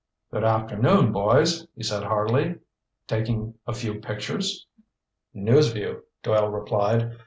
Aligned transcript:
"Good 0.31 0.43
afternoon, 0.43 1.11
boys," 1.11 1.67
he 1.75 1.83
said 1.83 2.01
heartily. 2.03 2.55
"Taking 3.05 3.53
a 3.67 3.73
few 3.73 3.99
pictures?" 3.99 4.65
"News 5.31 5.71
Vue," 5.73 6.01
Doyle 6.23 6.49
replied. 6.49 7.17